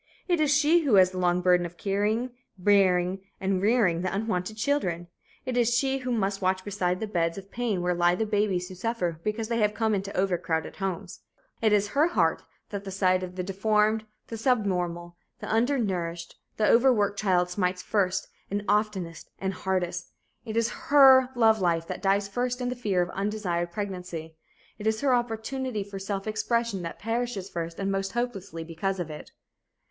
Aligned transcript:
It 0.27 0.39
is 0.39 0.49
she 0.51 0.79
who 0.79 0.95
has 0.95 1.11
the 1.11 1.19
long 1.19 1.41
burden 1.41 1.63
of 1.63 1.77
carrying, 1.77 2.31
bearing 2.57 3.21
and 3.39 3.61
rearing 3.61 4.01
the 4.01 4.11
unwanted 4.11 4.57
children. 4.57 5.09
It 5.45 5.55
is 5.55 5.77
she 5.77 5.99
who 5.99 6.11
must 6.11 6.41
watch 6.41 6.65
beside 6.65 6.99
the 6.99 7.05
beds 7.05 7.37
of 7.37 7.51
pain 7.51 7.83
where 7.83 7.93
lie 7.93 8.15
the 8.15 8.25
babies 8.25 8.67
who 8.67 8.73
suffer 8.73 9.21
because 9.23 9.47
they 9.47 9.59
have 9.59 9.75
come 9.75 9.93
into 9.93 10.11
overcrowded 10.17 10.77
homes. 10.77 11.19
It 11.61 11.71
is 11.71 11.89
her 11.89 12.07
heart 12.07 12.41
that 12.71 12.83
the 12.83 12.89
sight 12.89 13.21
of 13.21 13.35
the 13.35 13.43
deformed, 13.43 14.03
the 14.25 14.37
subnormal, 14.37 15.17
the 15.39 15.45
undernourished, 15.47 16.35
the 16.57 16.65
overworked 16.67 17.19
child 17.19 17.51
smites 17.51 17.83
first 17.83 18.27
and 18.49 18.65
oftenest 18.67 19.29
and 19.37 19.53
hardest. 19.53 20.13
It 20.45 20.57
is 20.57 20.69
her 20.89 21.29
love 21.35 21.61
life 21.61 21.85
that 21.85 22.01
dies 22.01 22.27
first 22.27 22.59
in 22.59 22.69
the 22.69 22.75
fear 22.75 23.03
of 23.03 23.11
undesired 23.11 23.71
pregnancy. 23.71 24.35
It 24.79 24.87
is 24.87 25.01
her 25.01 25.13
opportunity 25.13 25.83
for 25.83 25.99
self 25.99 26.25
expression 26.25 26.81
that 26.81 26.97
perishes 26.97 27.51
first 27.51 27.77
and 27.77 27.91
most 27.91 28.13
hopelessly 28.13 28.63
because 28.63 28.99
of 28.99 29.11
it. 29.11 29.31